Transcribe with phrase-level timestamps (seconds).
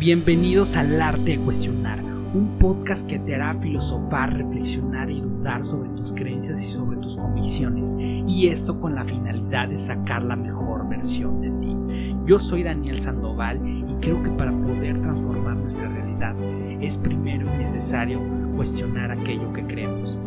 [0.00, 5.90] Bienvenidos al arte de cuestionar, un podcast que te hará filosofar, reflexionar y dudar sobre
[5.90, 10.88] tus creencias y sobre tus convicciones, y esto con la finalidad de sacar la mejor
[10.88, 11.76] versión de ti.
[12.24, 16.34] Yo soy Daniel Sandoval y creo que para poder transformar nuestra realidad
[16.80, 18.22] es primero necesario
[18.56, 20.18] cuestionar aquello que creemos.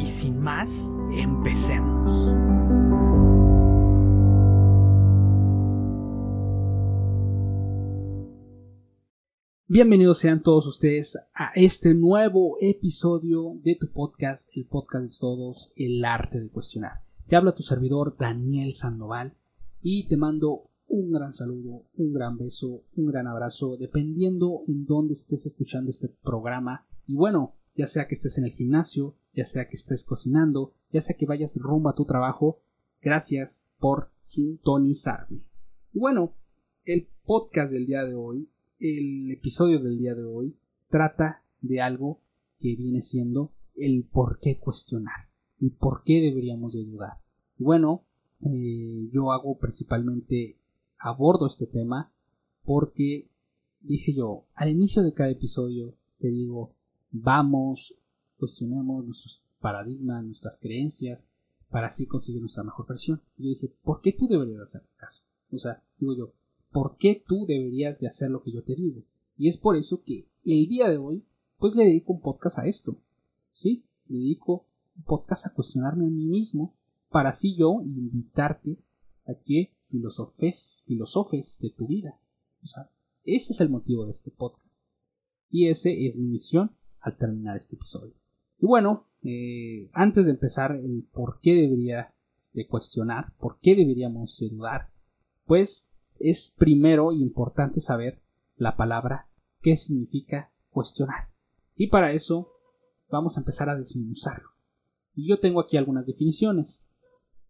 [0.00, 2.34] Y sin más, empecemos.
[9.72, 15.72] Bienvenidos sean todos ustedes a este nuevo episodio de tu podcast, el podcast de todos,
[15.76, 17.02] el arte de cuestionar.
[17.28, 19.32] Te habla tu servidor Daniel Sandoval
[19.80, 25.14] y te mando un gran saludo, un gran beso, un gran abrazo, dependiendo en dónde
[25.14, 26.84] estés escuchando este programa.
[27.06, 31.00] Y bueno, ya sea que estés en el gimnasio, ya sea que estés cocinando, ya
[31.00, 32.58] sea que vayas rumbo a tu trabajo,
[33.00, 35.42] gracias por sintonizarme.
[35.92, 36.34] Y bueno,
[36.86, 38.48] el podcast del día de hoy
[38.80, 40.56] el episodio del día de hoy
[40.88, 42.18] trata de algo
[42.58, 45.28] que viene siendo el por qué cuestionar
[45.60, 47.18] y por qué deberíamos de dudar.
[47.58, 48.04] Bueno,
[48.40, 50.56] eh, yo hago principalmente
[50.98, 52.10] abordo este tema
[52.64, 53.28] porque
[53.80, 56.72] dije yo, al inicio de cada episodio te digo,
[57.10, 57.94] vamos,
[58.38, 61.28] cuestionemos nuestros paradigmas, nuestras creencias,
[61.68, 63.20] para así conseguir nuestra mejor versión.
[63.36, 65.22] Y yo dije, ¿por qué tú deberías hacer caso?
[65.52, 66.32] O sea, digo yo,
[66.70, 69.02] por qué tú deberías de hacer lo que yo te digo.
[69.36, 71.24] Y es por eso que el día de hoy,
[71.58, 72.96] pues le dedico un podcast a esto.
[73.52, 73.84] ¿Sí?
[74.06, 74.66] Le dedico
[74.96, 76.74] un podcast a cuestionarme a mí mismo
[77.08, 78.78] para así yo invitarte
[79.26, 82.18] a que filosofes, filosofes de tu vida.
[82.62, 82.90] O sea,
[83.24, 84.84] ese es el motivo de este podcast.
[85.50, 88.14] Y ese es mi misión al terminar este episodio.
[88.58, 92.14] Y bueno, eh, antes de empezar el por qué debería
[92.54, 94.90] de cuestionar, por qué deberíamos dudar,
[95.46, 95.89] pues
[96.20, 98.20] es primero importante saber
[98.56, 99.28] la palabra
[99.62, 101.30] qué significa cuestionar.
[101.74, 102.52] Y para eso
[103.10, 104.50] vamos a empezar a desmenuzarlo.
[105.14, 106.86] Y yo tengo aquí algunas definiciones.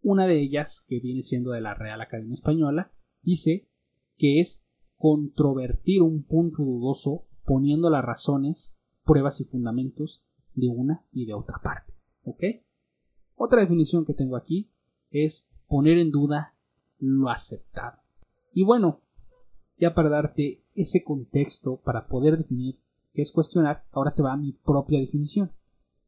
[0.02, 2.92] Una de ellas, que viene siendo de la Real Academia Española,
[3.22, 3.68] dice
[4.16, 4.64] que es
[4.96, 11.58] controvertir un punto dudoso poniendo las razones, pruebas y fundamentos de una y de otra
[11.62, 11.94] parte.
[12.22, 12.44] ¿Ok?
[13.34, 14.70] Otra definición que tengo aquí
[15.10, 16.54] es poner en duda
[16.98, 17.99] lo aceptado.
[18.52, 19.00] Y bueno,
[19.78, 22.78] ya para darte ese contexto para poder definir
[23.12, 25.50] qué es cuestionar, ahora te va mi propia definición.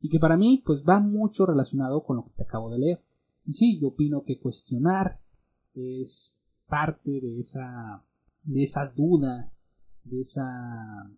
[0.00, 3.04] Y que para mí, pues va mucho relacionado con lo que te acabo de leer.
[3.46, 5.20] Y sí, yo opino que cuestionar
[5.74, 6.36] es
[6.68, 8.04] parte de esa,
[8.42, 9.52] de esa duda,
[10.04, 11.10] de esa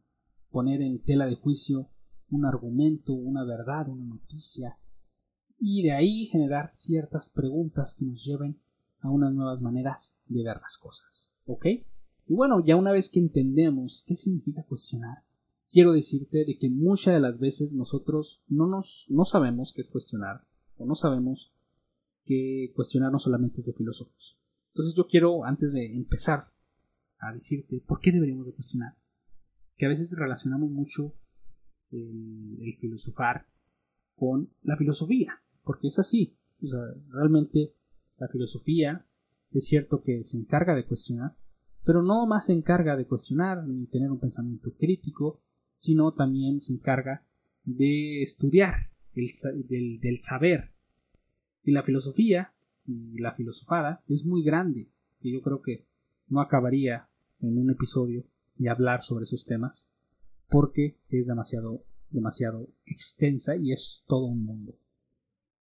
[0.51, 1.89] poner en tela de juicio
[2.31, 4.79] un argumento, una verdad, una noticia,
[5.59, 8.61] y de ahí generar ciertas preguntas que nos lleven
[9.05, 11.31] a unas nuevas maneras de ver las cosas.
[11.45, 11.67] ¿Ok?
[11.67, 15.19] Y bueno, ya una vez que entendemos qué significa cuestionar,
[15.69, 19.91] quiero decirte de que muchas de las veces nosotros no nos no sabemos qué es
[19.91, 20.47] cuestionar
[20.79, 21.53] o no sabemos
[22.25, 24.39] que cuestionar no solamente es de filósofos.
[24.73, 26.51] Entonces yo quiero antes de empezar
[27.19, 28.97] a decirte por qué deberíamos de cuestionar,
[29.77, 31.15] que a veces relacionamos mucho
[31.91, 33.47] el, el filosofar
[34.17, 37.75] con la filosofía, porque es así, o sea, realmente
[38.19, 39.05] la filosofía
[39.53, 41.37] es cierto que se encarga de cuestionar,
[41.85, 45.41] pero no más se encarga de cuestionar ni tener un pensamiento crítico,
[45.77, 47.25] sino también se encarga
[47.65, 50.73] de estudiar el, del, saber.
[51.63, 52.53] Y la filosofía
[52.87, 54.89] y la filosofada es muy grande,
[55.21, 55.87] y yo creo que
[56.29, 57.09] no acabaría
[57.41, 58.25] en un episodio
[58.57, 59.91] de hablar sobre esos temas,
[60.49, 64.75] porque es demasiado, demasiado extensa y es todo un mundo.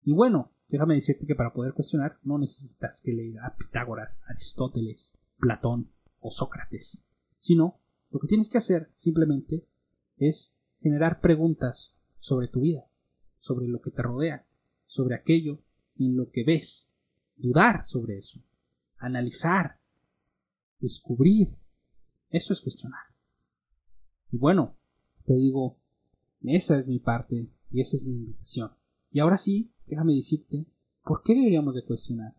[0.05, 5.19] Y bueno, Déjame decirte que para poder cuestionar no necesitas que leer a Pitágoras, Aristóteles,
[5.37, 7.05] Platón o Sócrates,
[7.39, 7.79] sino
[8.11, 9.67] lo que tienes que hacer simplemente
[10.17, 12.87] es generar preguntas sobre tu vida,
[13.39, 14.47] sobre lo que te rodea,
[14.87, 15.61] sobre aquello
[15.99, 16.91] en lo que ves,
[17.37, 18.41] dudar sobre eso,
[18.97, 19.79] analizar,
[20.81, 21.49] descubrir.
[22.31, 23.05] Eso es cuestionar.
[24.31, 24.79] Y bueno,
[25.27, 25.77] te digo,
[26.41, 28.73] esa es mi parte y esa es mi invitación.
[29.13, 30.67] Y ahora sí, déjame decirte,
[31.05, 32.35] ¿por qué deberíamos de cuestionar?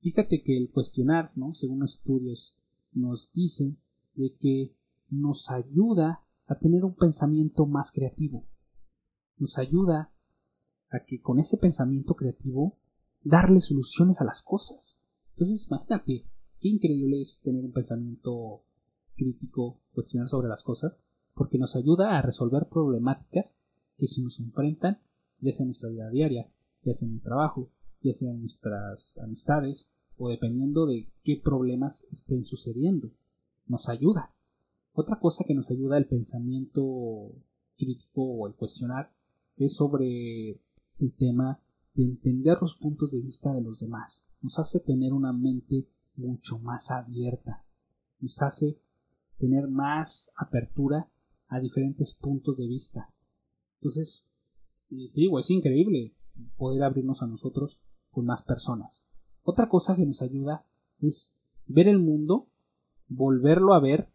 [0.00, 1.54] Fíjate que el cuestionar, ¿no?
[1.54, 2.56] Según estudios,
[2.92, 3.78] nos dicen
[4.14, 4.74] de que
[5.08, 8.44] nos ayuda a tener un pensamiento más creativo.
[9.36, 10.12] Nos ayuda
[10.90, 12.78] a que con ese pensamiento creativo
[13.22, 15.00] darle soluciones a las cosas.
[15.30, 16.24] Entonces, imagínate,
[16.60, 18.64] qué increíble es tener un pensamiento
[19.14, 21.00] crítico, cuestionar sobre las cosas,
[21.34, 23.56] porque nos ayuda a resolver problemáticas
[23.96, 25.00] que se nos enfrentan
[25.40, 26.50] ya sea en nuestra vida diaria,
[26.82, 27.70] ya sea en el trabajo,
[28.00, 33.10] ya sea en nuestras amistades, o dependiendo de qué problemas estén sucediendo.
[33.66, 34.32] Nos ayuda.
[34.92, 37.32] Otra cosa que nos ayuda el pensamiento
[37.76, 39.12] crítico o el cuestionar
[39.56, 40.50] es sobre
[40.98, 41.60] el tema
[41.94, 44.28] de entender los puntos de vista de los demás.
[44.42, 47.64] Nos hace tener una mente mucho más abierta.
[48.20, 48.78] Nos hace
[49.38, 51.08] tener más apertura
[51.48, 53.12] a diferentes puntos de vista.
[53.80, 54.27] Entonces,
[54.88, 56.14] te digo, es increíble
[56.56, 57.80] poder abrirnos a nosotros
[58.10, 59.06] con más personas.
[59.42, 60.64] Otra cosa que nos ayuda
[61.00, 61.34] es
[61.66, 62.48] ver el mundo,
[63.08, 64.08] volverlo a ver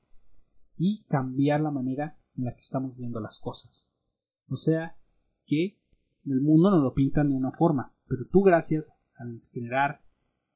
[0.77, 3.93] y cambiar la manera en la que estamos viendo las cosas.
[4.49, 4.97] O sea,
[5.45, 5.77] que
[6.25, 10.01] el mundo nos lo pintan de una forma, pero tú gracias al generar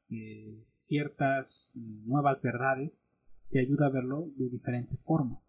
[0.10, 1.74] eh, ciertas
[2.06, 3.08] nuevas verdades,
[3.50, 5.42] te ayuda a verlo de diferente forma.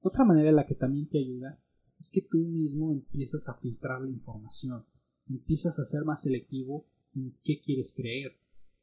[0.00, 1.58] Otra manera en la que también te ayuda
[1.98, 4.84] es que tú mismo empiezas a filtrar la información,
[5.28, 8.36] empiezas a ser más selectivo en qué quieres creer,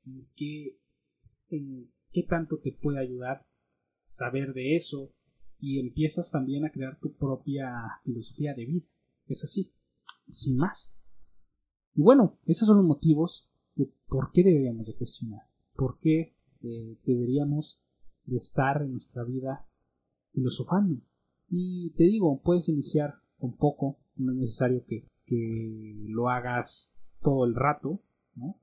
[0.06, 0.78] en qué,
[1.50, 3.46] en qué tanto te puede ayudar
[4.06, 5.12] saber de eso
[5.60, 8.86] y empiezas también a crear tu propia filosofía de vida.
[9.28, 9.74] Es así,
[10.30, 10.96] sin más.
[11.96, 15.42] Y bueno, esos son los motivos de por qué deberíamos de cuestionar,
[15.76, 17.82] por qué eh, deberíamos
[18.26, 19.68] de estar en nuestra vida
[20.34, 21.02] filosofando.
[21.50, 27.46] Y te digo, puedes iniciar con poco, no es necesario que, que lo hagas todo
[27.46, 28.02] el rato,
[28.36, 28.58] ¿no?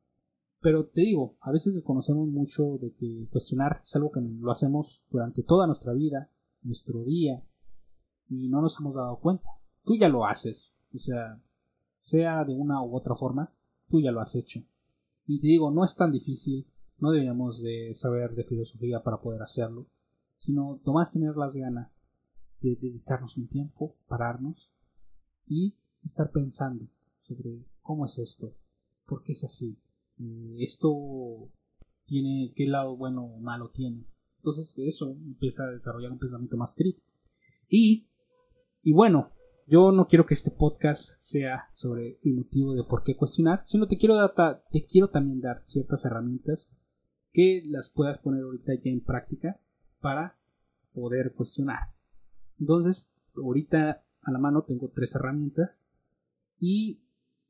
[0.61, 5.03] Pero te digo, a veces desconocemos mucho de que cuestionar es algo que lo hacemos
[5.11, 6.31] durante toda nuestra vida,
[6.63, 7.43] nuestro día,
[8.29, 9.49] y no nos hemos dado cuenta.
[9.85, 11.41] Tú ya lo haces, o sea,
[11.99, 13.53] sea de una u otra forma,
[13.89, 14.63] tú ya lo has hecho.
[15.27, 16.67] Y te digo, no es tan difícil,
[16.99, 19.87] no deberíamos de saber de filosofía para poder hacerlo,
[20.39, 22.07] sino nomás tener las ganas
[22.63, 24.71] de dedicarnos un tiempo, pararnos
[25.47, 25.75] y
[26.05, 26.87] estar pensando
[27.23, 28.55] sobre cómo es esto,
[29.07, 29.77] por qué es así,
[30.19, 31.51] eh, esto
[32.05, 34.05] tiene, qué lado bueno o malo tiene.
[34.39, 37.09] Entonces eso empieza a desarrollar un pensamiento más crítico.
[37.69, 38.09] Y,
[38.83, 39.29] y bueno,
[39.67, 43.87] yo no quiero que este podcast sea sobre el motivo de por qué cuestionar, sino
[43.87, 46.71] te quiero, dar, te quiero también dar ciertas herramientas
[47.33, 49.61] que las puedas poner ahorita ya en práctica
[50.01, 50.37] para
[50.93, 51.95] poder cuestionar.
[52.61, 55.89] Entonces, ahorita a la mano tengo tres herramientas
[56.61, 57.01] y,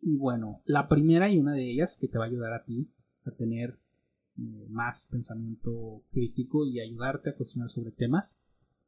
[0.00, 2.90] bueno, la primera y una de ellas que te va a ayudar a ti
[3.24, 3.78] a tener
[4.38, 8.40] eh, más pensamiento crítico y ayudarte a cuestionar sobre temas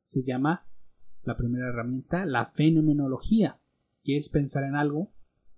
[0.03, 0.67] se llama
[1.25, 3.59] la primera herramienta la fenomenología,
[4.03, 5.11] que es pensar en algo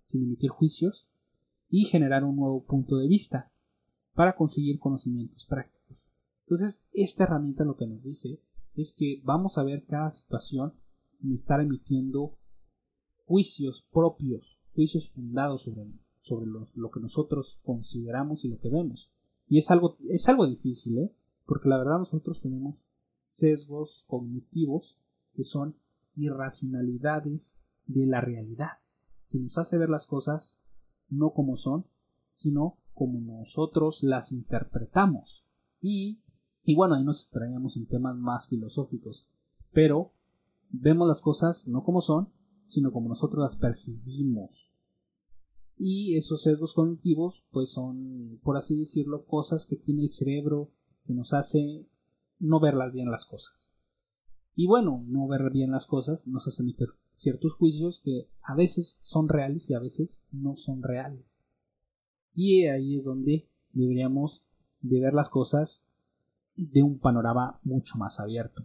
[0.05, 1.09] sin emitir juicios
[1.69, 3.51] y generar un nuevo punto de vista
[4.15, 6.11] para conseguir conocimientos prácticos.
[6.45, 8.41] Entonces, esta herramienta lo que nos dice
[8.77, 10.75] es que vamos a ver cada situación
[11.13, 12.39] sin estar emitiendo
[13.25, 15.87] juicios propios, juicios fundados sobre,
[16.21, 19.11] sobre lo que nosotros consideramos y lo que vemos.
[19.49, 21.13] Y es algo, es algo difícil, ¿eh?
[21.45, 22.77] porque la verdad nosotros tenemos
[23.23, 24.99] sesgos cognitivos
[25.35, 25.77] que son
[26.17, 28.79] irracionalidades de la realidad,
[29.31, 30.59] que nos hace ver las cosas
[31.09, 31.87] no como son,
[32.33, 35.45] sino como nosotros las interpretamos.
[35.81, 36.21] Y,
[36.67, 39.25] y bueno, ahí nos traíamos en temas más filosóficos,
[39.73, 40.13] pero
[40.69, 42.29] vemos las cosas no como son,
[42.65, 44.73] sino como nosotros las percibimos.
[45.79, 50.73] Y esos sesgos cognitivos, pues son, por así decirlo, cosas que tiene el cerebro
[51.05, 51.87] que nos hace
[52.41, 53.73] no verlas bien las cosas.
[54.57, 58.99] Y bueno, no ver bien las cosas nos hace emitir ciertos juicios que a veces
[59.03, 61.45] son reales y a veces no son reales.
[62.35, 64.45] Y ahí es donde deberíamos
[64.81, 65.86] de ver las cosas
[66.57, 68.65] de un panorama mucho más abierto.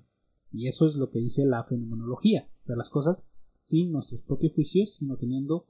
[0.52, 3.28] Y eso es lo que dice la fenomenología, ver las cosas
[3.62, 5.68] sin nuestros propios juicios, sino teniendo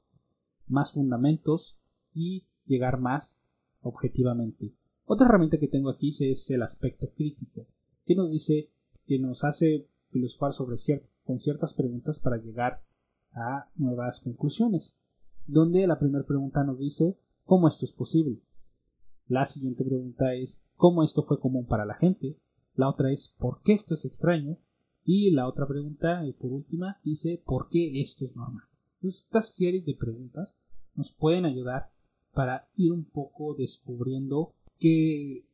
[0.66, 1.78] más fundamentos
[2.14, 3.44] y llegar más
[3.80, 4.74] objetivamente.
[5.04, 7.66] Otra herramienta que tengo aquí es el aspecto crítico,
[8.06, 8.70] que nos dice
[9.06, 10.76] que nos hace filosofar sobre
[11.24, 12.82] con ciertas preguntas para llegar
[13.32, 14.96] a nuevas conclusiones,
[15.46, 18.40] donde la primera pregunta nos dice ¿Cómo esto es posible?
[19.28, 22.36] La siguiente pregunta es ¿cómo esto fue común para la gente?
[22.74, 24.58] La otra es ¿por qué esto es extraño?
[25.04, 28.66] Y la otra pregunta, y por última, dice ¿por qué esto es normal?
[28.94, 30.54] Entonces, estas series de preguntas
[30.94, 31.90] nos pueden ayudar
[32.32, 35.44] para ir un poco descubriendo qué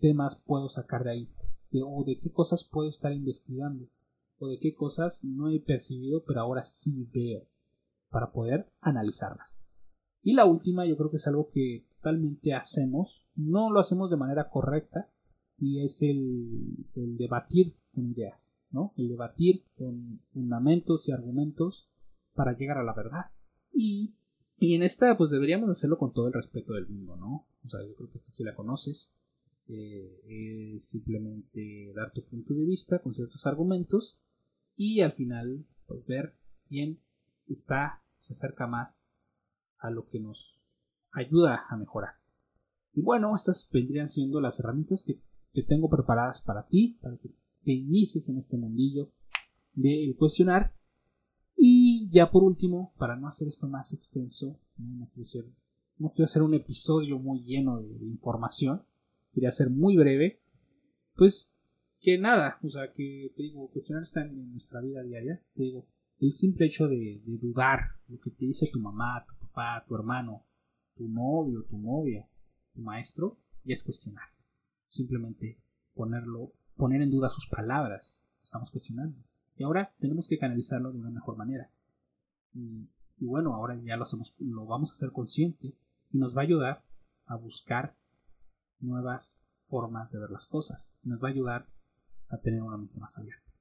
[0.00, 1.28] temas puedo sacar de ahí,
[1.84, 3.86] o de qué cosas puedo estar investigando,
[4.38, 7.46] o de qué cosas no he percibido pero ahora sí veo,
[8.10, 9.61] para poder analizarlas.
[10.22, 14.16] Y la última yo creo que es algo que totalmente hacemos, no lo hacemos de
[14.16, 15.10] manera correcta,
[15.58, 18.92] y es el, debatir con ideas, ¿no?
[18.96, 21.88] El debatir con fundamentos y argumentos
[22.34, 23.30] para llegar a la verdad.
[23.72, 24.14] Y,
[24.58, 27.46] y en esta, pues deberíamos hacerlo con todo el respeto del mundo, ¿no?
[27.64, 29.12] O sea, yo creo que esta sí la conoces.
[29.68, 34.18] eh, es simplemente dar tu punto de vista con ciertos argumentos
[34.76, 36.34] y al final pues, ver
[36.66, 36.98] quién
[37.46, 39.11] está, se acerca más
[39.82, 40.78] a lo que nos
[41.12, 42.14] ayuda a mejorar.
[42.94, 45.20] Y bueno, estas vendrían siendo las herramientas que,
[45.52, 47.30] que tengo preparadas para ti, para que
[47.64, 49.10] te inicies en este mundillo
[49.74, 50.72] del cuestionar.
[51.56, 57.18] Y ya por último, para no hacer esto más extenso, no, quiero, hacer, un episodio
[57.18, 58.82] muy lleno de, información,
[59.32, 60.40] quería ser muy breve,
[61.14, 61.54] pues
[62.00, 65.86] que nada, o sea, que te digo, cuestionar está en nuestra vida diaria, te digo,
[66.18, 69.94] el simple hecho de, de dudar lo que te dice tu mamá, tu papá, tu
[69.94, 70.44] hermano,
[70.94, 72.28] tu novio, tu novia,
[72.72, 74.28] tu maestro, ya es cuestionar.
[74.86, 75.60] Simplemente
[75.94, 79.18] ponerlo, poner en duda sus palabras, estamos cuestionando.
[79.56, 81.70] Y ahora tenemos que canalizarlo de una mejor manera.
[82.54, 85.76] Y, bueno, ahora ya lo, hacemos, lo vamos a hacer consciente
[86.10, 86.84] y nos va a ayudar
[87.26, 87.96] a buscar
[88.80, 90.94] nuevas formas de ver las cosas.
[91.02, 91.66] Nos va a ayudar
[92.28, 93.52] a tener una mente más abierta.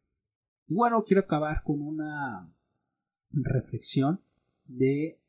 [0.67, 2.49] Y bueno, quiero acabar con una
[3.31, 4.21] reflexión
[4.65, 5.20] de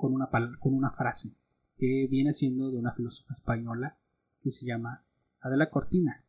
[0.00, 0.28] con una,
[0.58, 1.34] con una frase
[1.76, 3.98] que viene siendo de una filósofa española
[4.42, 5.04] que se llama
[5.40, 6.24] Adela Cortina,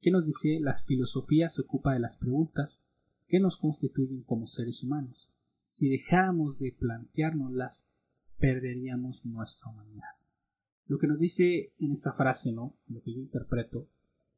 [0.00, 2.84] que nos dice la filosofía se ocupa de las preguntas
[3.26, 5.32] que nos constituyen como seres humanos.
[5.70, 7.88] Si dejáramos de planteárnoslas,
[8.38, 10.10] perderíamos nuestra humanidad.
[10.86, 12.76] Lo que nos dice en esta frase, ¿no?
[12.88, 13.88] Lo que yo interpreto,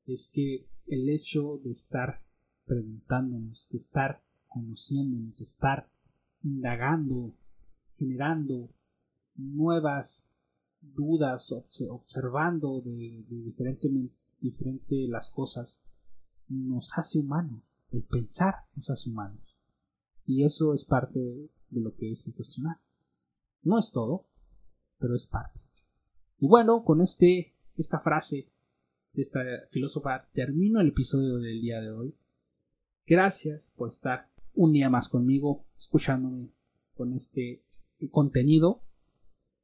[0.06, 2.22] es que el hecho de estar
[2.64, 5.88] preguntándonos, de estar conociéndonos, de estar
[6.42, 7.34] indagando,
[7.98, 8.70] generando
[9.34, 10.28] nuevas
[10.80, 11.52] dudas,
[11.88, 13.88] observando de, diferente,
[14.40, 15.82] diferente las cosas,
[16.48, 17.76] nos hace humanos.
[17.90, 19.58] El pensar nos hace humanos.
[20.24, 21.20] Y eso es parte
[21.70, 22.78] de lo que es el cuestionar.
[23.62, 24.26] No es todo,
[24.98, 25.60] pero es parte.
[26.38, 28.50] Y bueno, con este, esta frase
[29.12, 32.14] de esta filósofa termino el episodio del día de hoy.
[33.06, 36.50] Gracias por estar un día más conmigo, escuchándome
[36.94, 37.62] con este
[38.10, 38.82] contenido.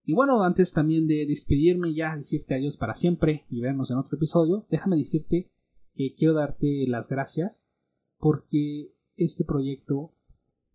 [0.04, 4.16] Y bueno, antes también de despedirme ya, decirte adiós para siempre y vernos en otro
[4.16, 5.50] episodio, déjame decirte
[5.94, 7.68] que quiero darte las gracias
[8.18, 10.12] porque este proyecto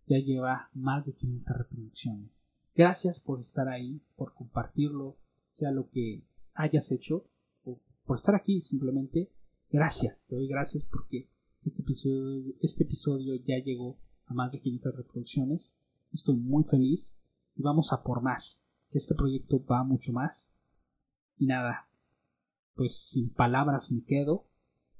[0.06, 2.48] ya lleva más de 500 reproducciones.
[2.74, 5.18] Gracias por estar ahí, por compartirlo,
[5.50, 6.24] sea lo que
[6.54, 7.26] hayas hecho,
[7.64, 9.30] o por estar aquí simplemente.
[9.70, 11.28] Gracias, te doy gracias porque
[11.64, 15.74] este episodio, este episodio ya llegó a más de 500 reproducciones.
[16.12, 17.20] Estoy muy feliz
[17.58, 20.52] y vamos a por más este proyecto va mucho más.
[21.36, 21.88] Y nada,
[22.74, 24.46] pues sin palabras me quedo.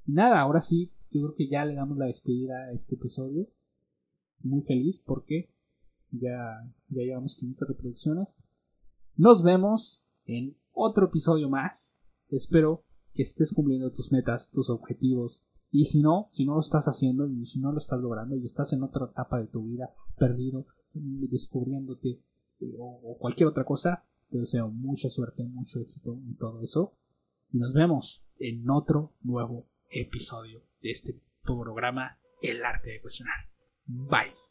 [0.04, 3.48] Nada, ahora sí, yo creo que ya le damos la despedida a este episodio.
[4.40, 5.50] Muy feliz porque
[6.10, 8.48] ya, ya llevamos 500 reproducciones.
[9.16, 11.98] Nos vemos en otro episodio más.
[12.28, 12.84] Espero
[13.14, 15.44] que estés cumpliendo tus metas, tus objetivos.
[15.70, 18.44] Y si no, si no lo estás haciendo y si no lo estás logrando y
[18.44, 22.22] estás en otra etapa de tu vida, perdido, descubriéndote,
[22.78, 26.96] o, cualquier otra cosa, te deseo mucha suerte, mucho éxito en todo eso.
[27.52, 33.48] Y nos vemos en otro nuevo episodio de este programa El arte de cuestionar.
[33.86, 34.47] Bye.